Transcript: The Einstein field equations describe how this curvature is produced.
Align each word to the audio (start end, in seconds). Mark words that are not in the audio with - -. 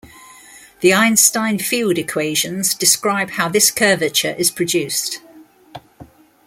The 0.79 0.95
Einstein 0.95 1.59
field 1.59 1.99
equations 1.99 2.73
describe 2.73 3.29
how 3.29 3.49
this 3.49 3.69
curvature 3.69 4.33
is 4.35 4.49
produced. 4.49 5.21